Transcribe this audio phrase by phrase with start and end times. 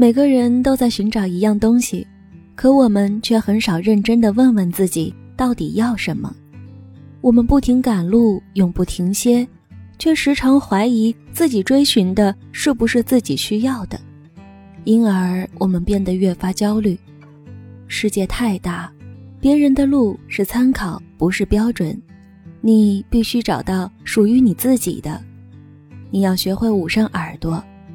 [0.00, 2.06] 每个人都在寻找一样东西，
[2.54, 6.34] 可我们却很少认真的问问自己到底要什么。
[7.20, 9.46] 我们不停赶路，永不停歇，
[9.98, 14.00] 却时常怀疑自己追寻的是不是自己需要的，
[14.84, 16.98] 因而我们变得越发焦虑。
[17.86, 18.90] 世界太大，
[19.38, 21.94] 别人的路是参考，不是标准。
[22.62, 25.22] 你必须找到属于你自己的。
[26.10, 27.62] 你要学会捂上耳朵，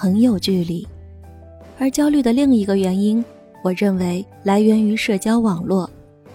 [0.00, 0.86] 很有距离。
[1.78, 3.22] 而焦虑的另一个原因，
[3.62, 5.88] 我认为来源于社交网络，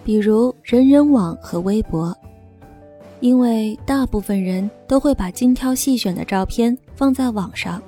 [0.04, 2.16] 比如人人网和微博。
[3.22, 7.82] 因为大部分人都会把精挑细选的照片放在网上，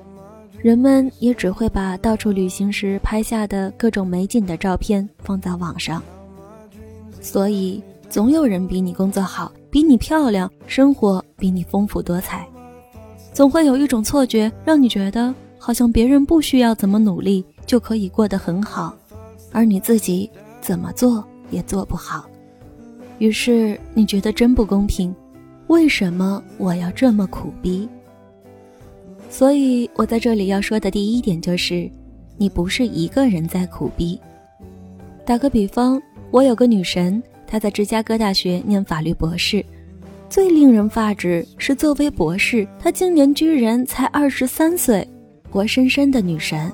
[0.59, 6.01] 人们也只会把到处旅行时拍下的各种美景的照片放在网上，
[7.21, 7.83] 所以。
[8.09, 12.47] 总有人比你工作好，比你漂亮，生活比你丰富多彩。
[13.33, 18.95] 总会有一种错觉，让你觉得好像别人不需要怎么努力就可以过得很好，
[19.51, 20.29] 而你自己
[20.61, 22.27] 怎么做也做不好。
[23.19, 25.13] 于是你觉得真不公平，
[25.67, 27.89] 为什么我要这么苦逼？
[29.29, 31.89] 所以我在这里要说的第一点就是，
[32.37, 34.19] 你不是一个人在苦逼。
[35.25, 37.21] 打个比方，我有个女神。
[37.49, 39.65] 她在芝加哥大学念法律博士，
[40.29, 45.07] 最令人发指是，作为博士，她今年居然才二十三岁，
[45.49, 46.71] 活生生的女神。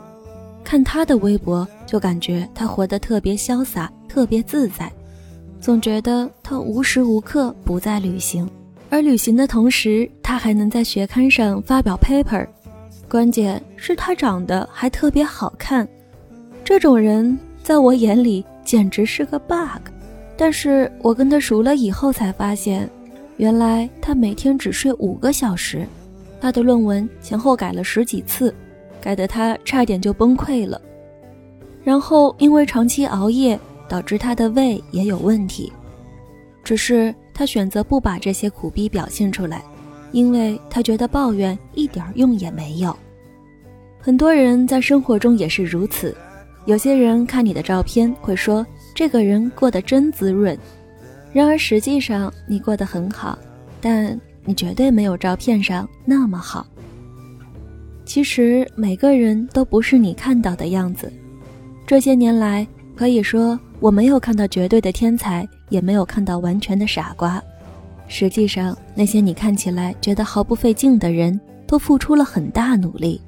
[0.64, 4.92] 看他的微博，就感觉他活得特别潇洒，特别自在，
[5.60, 8.50] 总觉得他无时无刻不在旅行，
[8.90, 12.48] 而旅行的同时，他还能在学刊上发表 paper。
[13.10, 15.88] 关键是，他长得还特别好看，
[16.64, 19.82] 这种人在我眼里简直是个 bug。
[20.36, 22.90] 但是我跟他熟了以后才发现，
[23.38, 25.86] 原来他每天只睡五个小时，
[26.42, 28.54] 他的论文前后改了十几次，
[29.04, 30.82] 改得他差点就崩溃了。
[31.84, 33.60] 然后因为长期熬夜，
[33.90, 35.70] 导致他的胃也有问题。
[36.64, 39.62] 只是他选择不把这些苦逼表现出来，
[40.14, 42.96] 因为他觉得抱怨一点用也没有。
[44.00, 46.16] 很多人在生活中也是如此，
[46.64, 48.66] 有些人看你的照片会说。
[48.96, 50.56] 这个人过得真滋润，
[51.34, 53.36] 然而实际上你过得很好，
[53.82, 54.16] 但
[54.46, 56.64] 你绝对没有照片上那么好。
[58.06, 61.12] 其实每个人都不是你看到的样子。
[61.86, 67.42] 这些年来，可以说我没有看到绝对的天才，也没有看到完全的傻瓜。
[68.08, 73.20] 实际上，那些你看起来觉得毫不费劲的人，都付出了很大努力。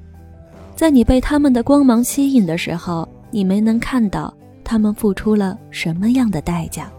[0.74, 4.32] 在你被他们的光芒吸引的时候，你没能看到。
[4.68, 6.90] 他们付出了什么样的代价？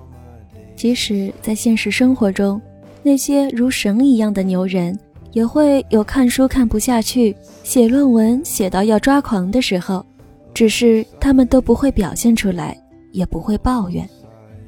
[0.74, 2.62] 即使在现实生活中，
[3.04, 4.98] 那些如神一样的牛人，
[5.38, 10.04] 也会有看书看不下去、写论文写到要抓狂的时候。
[10.52, 12.76] 只是他们都不会表现出来，
[13.12, 14.10] 也不会抱怨。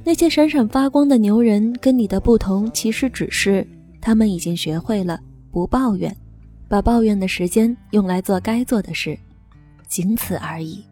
[0.04, 3.66] 那些闪闪发光的牛人跟你的不同，其实只是
[4.00, 5.20] 他们已经学会了
[5.52, 6.16] 不抱怨，
[6.68, 9.18] 把抱怨的时间用来做该做的事，
[9.88, 10.86] 仅此而已。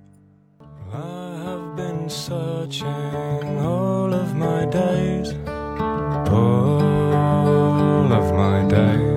[8.09, 9.16] all of my days.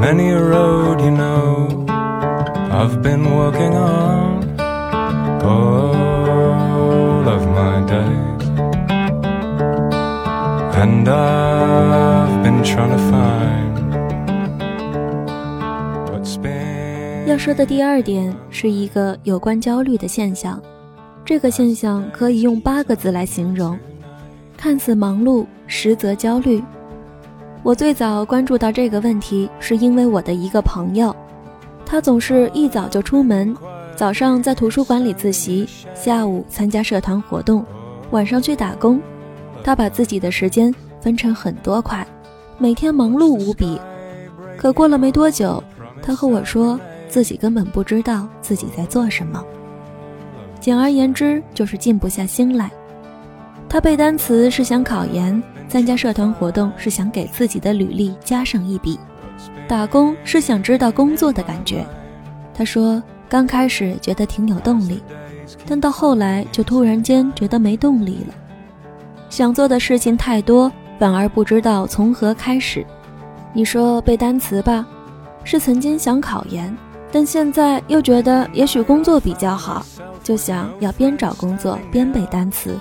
[0.00, 1.68] Many a road, you know,
[2.72, 4.42] I've been walking on
[5.44, 8.48] all of my days.
[10.74, 13.76] And I've been trying to find
[16.10, 17.26] what's been.
[17.26, 20.58] 要说的第二点是一个有关焦虑的现象，
[21.26, 23.78] 这个现象可以用八个字来形容：
[24.56, 26.62] 看似忙碌，实则焦虑。
[27.62, 31.14] 我最早关注到这个问题，是因为我的一个朋友，
[31.84, 33.54] 他总是一早就出门，
[33.94, 37.64] 早上在图书馆里自习，下午参加社团活动，
[38.12, 39.00] 晚上去打工。
[39.62, 42.06] 他把自己的时间分成很多块，
[42.56, 43.78] 每天忙碌无比。
[44.56, 45.62] 可过了没多久，
[46.02, 46.78] 他和我说。
[47.10, 49.44] 自己根本不知道自己在做什么，
[50.60, 52.70] 简而言之就是静不下心来。
[53.68, 58.98] 他背单词是想考研，参加社团活动是想给自己的履历加上一笔，
[59.68, 61.86] 打工是想知道工作的感觉。
[62.52, 65.00] 他说刚开始觉得挺有动力，
[65.68, 68.34] 但到后来就突然间觉得没动力了。
[69.28, 72.84] 想做的事情太多，反而不知道从何开始。
[73.52, 74.84] 你说背单词吧，
[75.44, 76.76] 是曾经想考研，
[77.12, 79.86] 但现在又觉得也许工作比较好，
[80.24, 82.76] 就想要边找工作边背单词，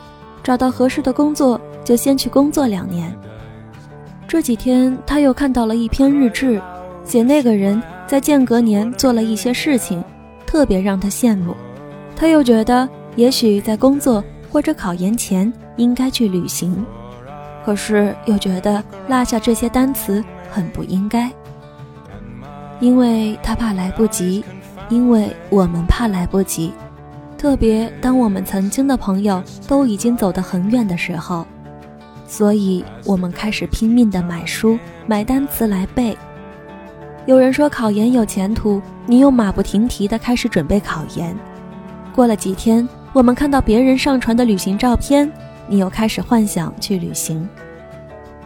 [0.49, 3.15] 找到合适的工作就先去工作两年。
[4.27, 6.59] 这几天他又看到了一篇日志，
[7.05, 10.03] 写那个人在间隔年做了一些事情，
[10.47, 11.55] 特别让他羡慕。
[12.15, 15.53] 他又觉得也许在工作或者考研前。
[15.77, 16.83] 应该去旅行，
[17.63, 21.31] 可是又觉得落下这些单词很不应该，
[22.79, 24.43] 因为他怕来不及，
[24.89, 26.73] 因为我们怕来不及，
[27.39, 31.47] 特别当我们曾经的朋友都已经走得很远的时候，
[32.27, 34.77] 所以我们开始拼命的买书、
[35.07, 36.17] 买单词来背。
[37.25, 41.33] 有人说考研有前途，你又马不停蹄的开始准备考研。
[42.13, 45.31] 过了几天，我们看到别人上传的旅行照片。
[45.71, 47.47] 你又开始幻想去旅行。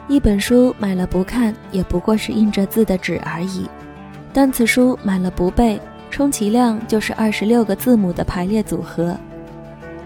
[0.10, 3.66] 一本书买了不看，也不过是印着字的纸而已；
[4.34, 5.80] 单词书买了不背，
[6.13, 9.18] 充其量就是二十六个字母的排列组合；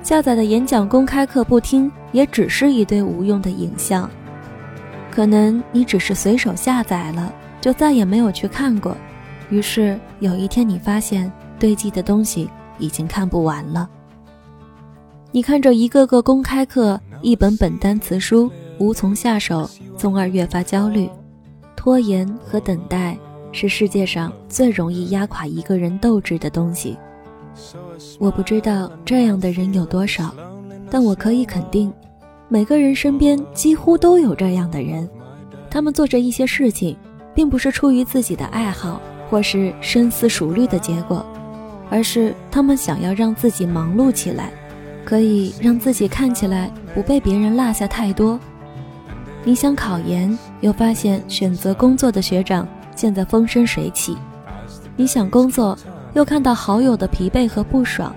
[0.01, 4.09] 下载的演讲公开课不听，也只是一堆无用的影像。
[5.11, 8.95] 可能你只是随手下载了，就再也没有去看过。
[9.49, 12.49] 于是有一天，你发现堆积的东西
[12.79, 13.89] 已经看不完了。
[15.33, 16.99] 你看着一个个公开课。
[17.23, 19.67] 一本本单词书无从下手，
[19.97, 21.09] 从而越发焦虑。
[21.75, 23.17] 拖延和等待
[23.57, 26.95] 是世界上最容易压垮一个人斗志的东西。
[28.19, 30.31] 我不知道这样的人有多少，
[30.91, 31.91] 但我可以肯定，
[32.49, 35.09] 每个人身边几乎都有这样的人。
[35.71, 36.95] 他们做着一些事情，
[37.33, 41.25] 并不是出于自己的爱好或是深思熟虑的结果，
[41.89, 44.51] 而是他们想要让自己忙碌起来。
[45.03, 48.37] 可以让自己看起来不被别人落下太多。
[49.45, 54.15] 你想考研，又发现选择工作的学长现在风生水起；
[54.97, 55.77] 你想工作，
[56.15, 58.11] 又看到好友的疲惫和不爽；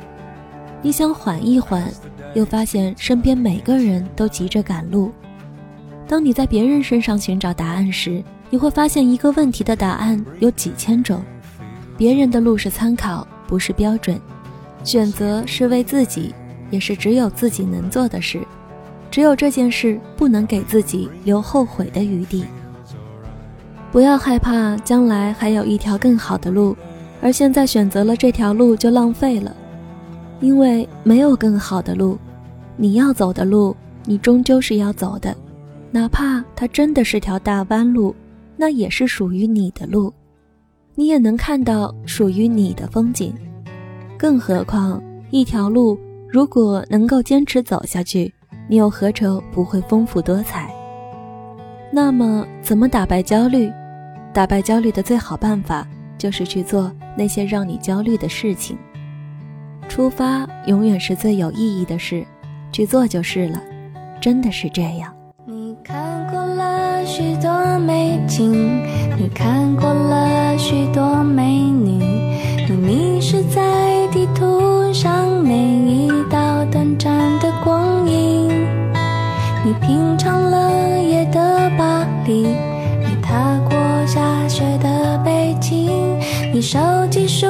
[0.82, 1.88] 你想缓一缓，
[2.34, 5.12] 又发现身边每个人都急着赶路。
[6.08, 11.22] 当你在别人身上寻找答案时，你会发现一个问题的答案有几千种。
[11.96, 14.20] 别人的路是参考，不是标准。
[14.82, 16.34] 选择是为自己。
[16.70, 18.40] 也是只有自己能做的事，
[19.10, 22.44] 只有这件事不能给自己留后悔的余地。
[23.92, 26.76] 不要害怕将来还有一条更好的路，
[27.20, 29.54] 而现在选择了这条路就浪费了，
[30.40, 32.16] 因为没有更好的路。
[32.76, 35.36] 你要走的路，你终究是要走的，
[35.90, 38.14] 哪怕它真的是条大弯路，
[38.56, 40.12] 那也是属于你的路，
[40.94, 43.34] 你也能看到属于你的风景。
[44.16, 45.98] 更何况一条路。
[46.32, 48.32] 如果能够坚持走下去，
[48.68, 50.72] 你又何愁不会丰富多彩？
[51.92, 53.68] 那么，怎么打败焦虑？
[54.32, 55.86] 打败焦虑的最好办法
[56.16, 58.78] 就是去做那些让你焦虑的事情。
[59.88, 62.24] 出发永远是最有意义的事，
[62.72, 63.60] 去做就是了。
[64.20, 65.12] 真的是这样。
[65.46, 68.52] 你看过了许多美景，
[69.18, 72.04] 你看过了许多美女，
[72.68, 76.48] 你迷失在地图上每一道。
[76.70, 78.48] 短暂的光阴，
[79.64, 82.46] 你品尝了夜的巴黎，
[86.60, 86.78] 你收
[87.10, 87.46] 集书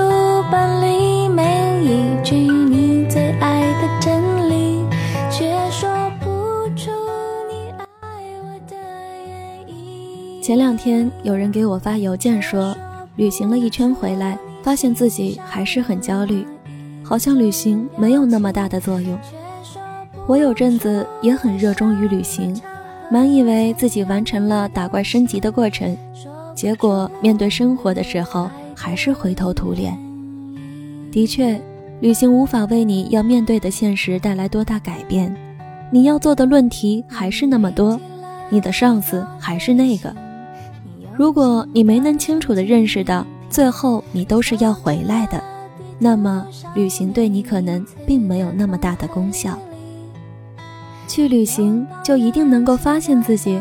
[0.53, 4.85] 本里每一句你最爱的真理，
[5.29, 5.91] 却说
[6.21, 6.27] 不
[6.77, 6.93] 出
[7.51, 8.07] 你爱
[8.41, 8.77] 我的
[9.27, 10.41] 原因。
[10.41, 12.73] 前两天有人给我发邮件说，
[13.17, 16.47] 旅行了一圈回来，发现自己还是很焦虑。
[17.03, 19.19] 好像旅行没有那么大的作用。
[20.29, 22.57] 我有阵子也很热衷于旅行，
[23.11, 25.99] 满以为自己完成了打怪升级的过程，
[26.55, 28.49] 结果面对生活的时候
[28.83, 29.95] 还是灰头土脸。
[31.13, 31.61] 的确，
[32.01, 35.37] 旅行无法为你要面对的现实带来多大改变，
[35.91, 38.01] 你要做的论题还是那么多，
[38.49, 40.17] 你的上司还是那个。
[41.15, 45.39] 如果你没能清楚地认识到，最后你都是要回来的。
[45.99, 49.59] 那么，旅行对你可能并没有那么大的功效。
[51.07, 53.61] 去旅行就一定能够发现自己？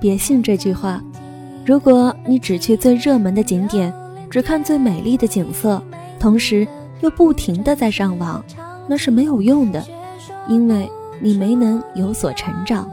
[0.00, 1.02] 别信这句话。
[1.66, 3.92] 如果你只去最热门的景点，
[4.30, 5.82] 只看最美丽的景色，
[6.18, 6.66] 同时
[7.00, 8.44] 又不停的在上网，
[8.88, 9.84] 那是没有用的，
[10.48, 10.90] 因为
[11.20, 12.90] 你没能有所成长。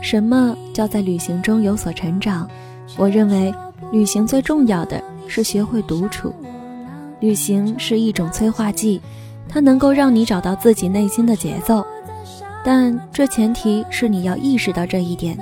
[0.00, 2.48] 什么叫在旅行中有所成长？
[2.96, 3.54] 我认为，
[3.92, 6.34] 旅行最重要的是学会独处。
[7.20, 9.00] 旅行是一种催化剂，
[9.48, 11.84] 它能够让你找到自己内心的节奏，
[12.64, 15.38] 但这前提是你要意识到这一点，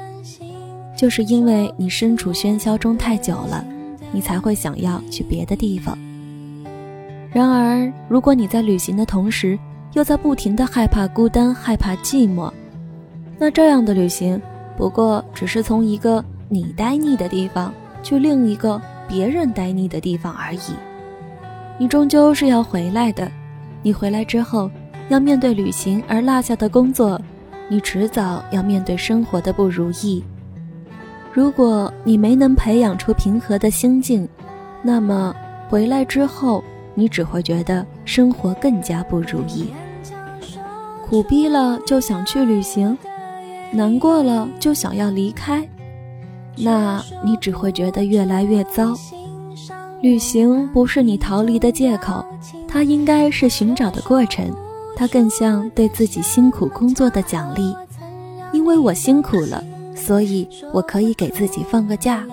[0.96, 3.64] 就是因为你身处喧嚣中太久了，
[4.12, 5.96] 你才会想要去别的地方。
[7.30, 9.58] 然而，如果你在旅行的同时，
[9.92, 12.52] 又在不停的害怕孤单、害怕寂寞，
[13.38, 14.40] 那这样的旅行
[14.76, 17.72] 不过只是从一个你呆腻的地方
[18.02, 20.74] 去另一个别人呆腻的地方而已。
[21.78, 23.30] 你终究是要回来的，
[23.82, 24.70] 你回来之后
[25.08, 27.20] 要面对旅行而落下的工作，
[27.68, 30.24] 你迟早要面对生活的不如意。
[31.38, 34.28] 如果你没能培养出平和的心境，
[34.82, 35.32] 那么
[35.68, 36.64] 回来之后
[36.96, 39.68] 你只会觉得生活更加不如意。
[41.06, 42.98] 苦逼了就想去旅行，
[43.70, 45.64] 难过了就想要离开，
[46.56, 48.92] 那你只会觉得越来越糟。
[50.02, 52.24] 旅行不是你逃离的借口，
[52.66, 54.52] 它应该是寻找的过程，
[54.96, 57.72] 它更像对自己辛苦工作的奖励。
[58.50, 59.62] 因为我辛苦了，
[59.98, 62.24] 所以我可以给自己放个假。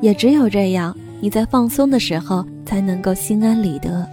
[0.00, 4.06] 也只有这样，你在放松的时候才能够心安理得。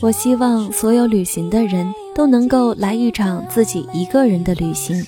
[0.00, 5.04] 我希望所有旅行的人都能够来一场自己一个人的旅行，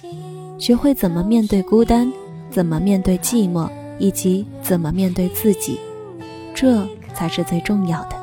[0.58, 2.10] 学会怎么面对孤单，
[2.50, 3.68] 怎么面对寂寞，
[3.98, 5.78] 以及怎么面对自己。
[6.54, 8.16] 这才是最重要的，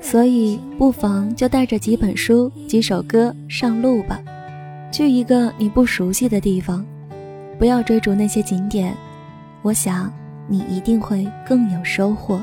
[0.00, 4.20] 所以不妨就带着几本书、几首歌上路吧，
[4.94, 6.86] 去一个你不熟悉的地方，
[7.58, 8.96] 不要追逐那些景点，
[9.62, 10.08] 我想
[10.46, 12.40] 你一定会更有收获。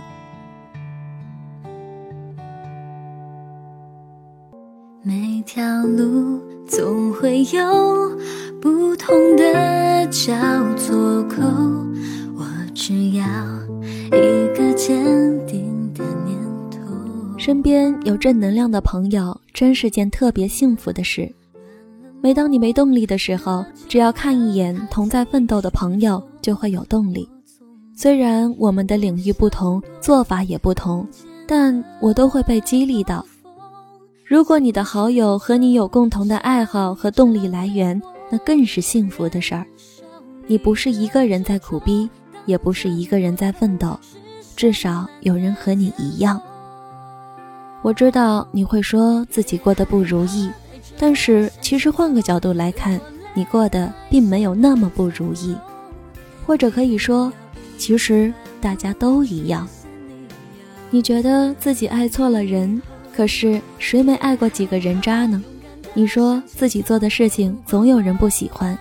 [5.01, 8.19] 每条路总会有
[8.61, 10.33] 不同的交
[10.75, 11.41] 错口，
[12.35, 13.25] 我只要。
[14.07, 15.05] 一个坚
[15.47, 16.37] 定的念
[16.69, 16.79] 头。
[17.37, 21.33] 身边有正能量的朋友，真是件特别幸福的事。
[22.21, 27.27] 每当你没动力的时候，只要看一眼同在奋斗的朋友，就会有动力。
[27.95, 31.07] 虽然我们的领域不同，做法也不同，
[31.47, 33.25] 但我都会被激励到。
[34.23, 39.65] 如果你的好友和你有共同的爱好和动力来源，那更是幸福的事儿。
[40.47, 42.09] 你不是一个人在苦逼。
[42.47, 43.95] 也不是一个人在奋斗，
[44.55, 46.41] 至少有人和你一样。
[47.83, 50.49] 我知道你会说自己过得不如意，
[51.01, 53.01] 但是其实换个角度来看，
[53.33, 55.57] 你过得并没有那么不如意。
[56.45, 57.33] 或者可以说，
[57.75, 58.31] 其实
[58.61, 59.67] 大家都一样。
[60.91, 62.79] 你觉得自己爱错了人，
[63.15, 65.43] 可是谁没爱过几个人渣呢？
[65.95, 68.77] 你说自己做的事情总有人不喜欢，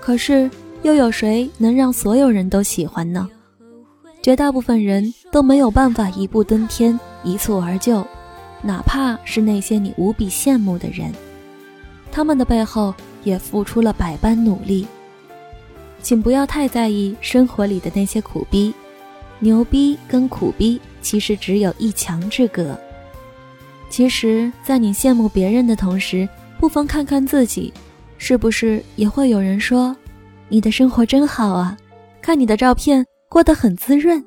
[0.00, 0.50] 可是。
[0.82, 3.26] 又有谁能让所有人都喜欢呢？
[4.20, 8.06] 绝大部分人都没有办法一步登天、一蹴而就，
[8.60, 11.10] 哪怕是那些你无比羡慕的人，
[12.14, 12.94] 他们的背后
[13.24, 14.86] 也付出了百般努力。
[16.00, 18.72] 请不要太在意生活里的那些苦逼，
[19.40, 22.78] 牛逼跟苦逼其实只有一墙之隔。
[23.90, 26.28] 其实，在你羡慕别人的同时，
[26.60, 27.72] 不妨看看自己，
[28.16, 29.96] 是不是也会有人说？
[30.48, 31.76] 你的生活真好啊，
[32.22, 34.24] 看你的照片过得很滋润。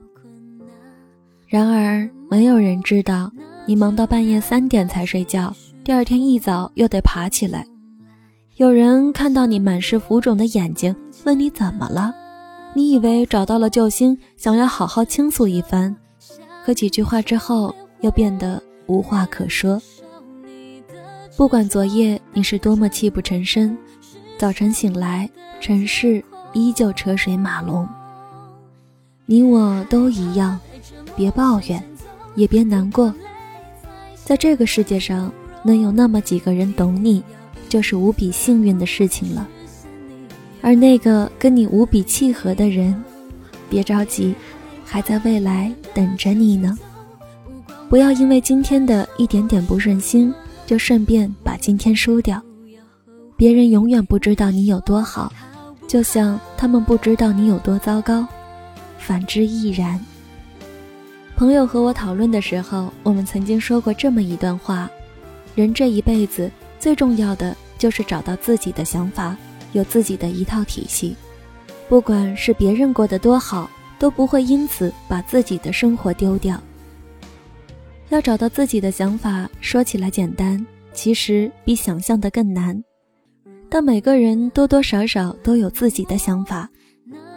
[1.48, 3.32] 然而，没有人知道
[3.66, 7.66] 你忙到半夜三点才睡觉，第二天一早又得爬起来。
[8.58, 10.96] 有人看到你满是浮肿的眼睛，
[11.26, 12.12] 问你怎么了？
[12.74, 15.96] 你以为找到了救星，想要好好倾诉一番，
[16.66, 19.80] 可几句话之后又变得无话可说。
[21.38, 23.78] 不管昨夜你是多么泣不成声，
[24.40, 25.30] 早晨醒来。
[25.60, 26.24] 城市
[26.54, 27.88] 依旧车水马龙，
[29.26, 30.60] 你我都一样，
[31.16, 31.84] 别抱怨，
[32.36, 33.14] 也别难过。
[34.24, 35.32] 在这个世界上，
[35.64, 37.24] 能有那么几个人懂你，
[37.68, 39.48] 就是无比幸运的事情了。
[40.62, 42.96] 而那个跟你无比契合的人，
[43.70, 44.34] 别着急，
[44.84, 46.78] 还在未来等着你呢。
[47.90, 50.34] 不要因为今天的一点点不顺心，
[50.66, 52.42] 就顺便把今天输掉。
[53.36, 55.32] 别人永远不知道你有多好。
[55.88, 58.28] 就像他们不知道你有多糟糕，
[58.98, 59.98] 反之亦然。
[61.38, 64.90] 朋友和我讨论的时候，我们曾经说过这么一段话：
[65.56, 66.52] 人这一辈子
[66.88, 69.36] 最重要的就是找到自己的想法，
[69.74, 71.18] 有自己的一套体系。
[71.90, 76.58] 不管是别人过得多好，都不会因此把自己的生活丢掉。
[78.08, 82.82] 要找到自己的想法，说起来简单，其实比想象的更难。
[83.68, 86.70] 但每个人多多少少都有自己的想法，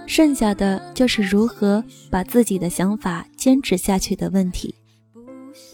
[0.07, 4.73] 剩下的就是如何把自己的想法坚持下去的问题。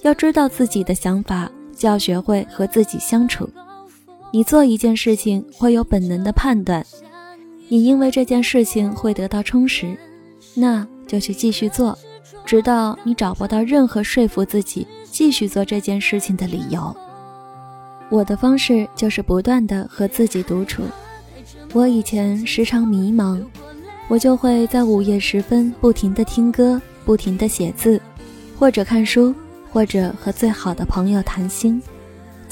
[0.01, 3.47] 要知道自己的想法，就要学会和自己相处。
[4.33, 6.85] 你做一件事情会有本能的判断，
[7.69, 9.97] 你因为这件事情会得到充实，
[10.55, 11.97] 那就去继续做，
[12.45, 16.95] 直到你找不到任何说服自己继续做这件事情的理由。
[18.09, 20.83] 我的方式就是不断的和自己独处。
[21.73, 23.43] 我以前时常迷茫，
[24.09, 28.01] 我就会在午夜时分不停的听歌，不停的写字，
[28.59, 29.35] 或者看书，
[29.73, 31.81] 或者和最好的朋友谈心。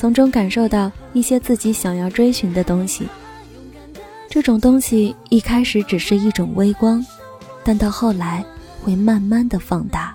[0.04, 3.08] 从中感受到一些自己想要追寻的东西。
[4.28, 7.02] 这种东西一开始只是一种微光，
[7.64, 8.44] 但到后来
[8.82, 10.14] 会慢慢的放大。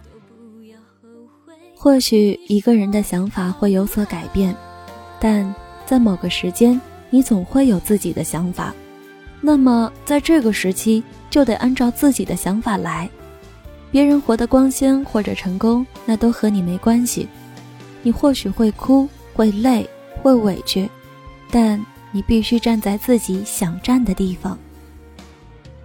[1.76, 4.56] 或许一个人的想法会有所改变，
[5.20, 5.56] 但
[5.88, 6.80] 在某个时间，
[7.10, 8.72] 你总会有自己的想法。
[9.42, 13.10] 那么在这个时期，就得按照自己的想法来。
[13.90, 17.28] 别人活得光鲜或者成功，那都和你没关系。
[18.04, 19.10] 你或许会哭。
[19.40, 19.90] 会累，
[20.22, 20.90] 会委屈，
[21.50, 21.82] 但
[22.12, 24.60] 你必须站在自己想站的地方。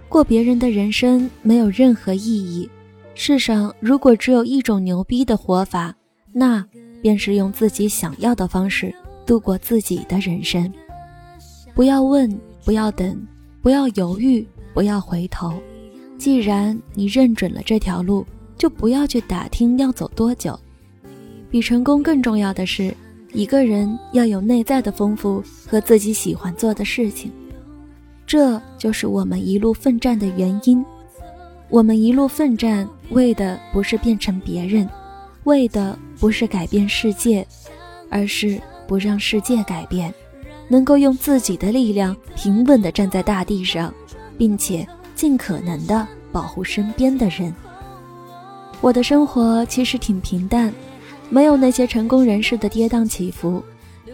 [0.09, 2.69] 过别人的人生没有任何意义。
[3.13, 5.95] 世上如果只有一种牛逼的活法，
[6.33, 6.65] 那
[7.01, 8.93] 便是用自己想要的方式
[9.25, 10.69] 度过自己的人生。
[11.73, 12.29] 不要问，
[12.65, 13.17] 不要等，
[13.61, 15.53] 不要犹豫，不要回头。
[16.17, 20.59] 既然你认准了这条路，就不要去打听要走多久。
[21.49, 22.93] 比成功更重要的是。
[23.35, 27.29] 一个人要有内在的丰富和自己喜欢做的事情，
[28.25, 30.83] 这就是我们一路奋战的原因。
[31.67, 34.89] 我们一路奋战，为的不是变成别人，
[35.43, 37.45] 为的不是改变世界，
[38.09, 40.13] 而是不让世界改变，
[40.69, 43.93] 能够用自己的力量平稳地站在大地上，
[44.37, 47.53] 并且尽可能地保护身边的人。
[48.79, 50.73] 我的生活其实挺平淡。
[51.29, 53.63] 没有那些成功人士的跌宕起伏，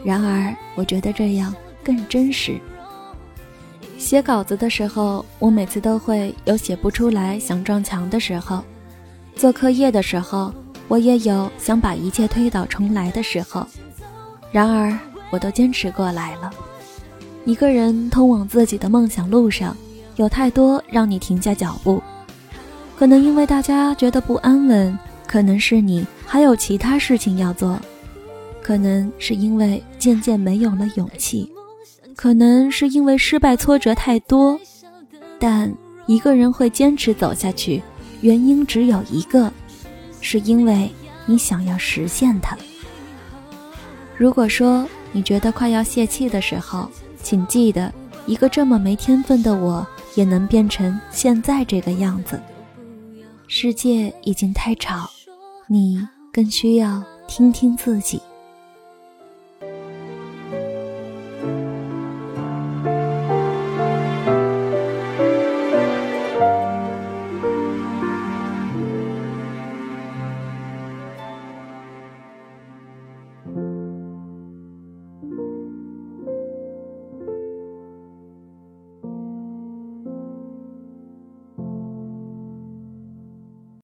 [0.03, 2.59] 然而我觉得这样更真实。
[3.97, 8.59] 写稿子的时候，我每次都会有写不出来想撞墙的时候；
[9.35, 10.51] 做课业的时候，
[10.87, 13.65] 我也有想把一切推倒重来的时候。
[14.51, 14.97] 然而，
[15.29, 16.49] 我都坚持过来了。
[17.45, 19.75] 一个人通往自己的梦想路上，
[20.15, 22.01] 有太多让你停下脚步，
[22.97, 24.97] 可能因为大家觉得不安稳。
[25.27, 27.77] 可能是你还有其他事情要做，
[28.61, 31.51] 可能是因为渐渐没有了勇气，
[32.15, 34.57] 可能是因为失败挫折太多，
[35.37, 35.69] 但
[36.07, 37.83] 一个人会坚持走下去，
[38.21, 39.51] 原因只有一个，
[40.21, 40.89] 是因为
[41.25, 42.57] 你想要实现它。
[44.15, 46.89] 如果说你觉得快要泄气的时候，
[47.21, 47.93] 请记得，
[48.25, 52.41] 一个这么没天分的我也能变成现在这个样子。
[53.49, 55.09] 世界已经太吵。
[55.67, 58.21] 你更需要听听自己。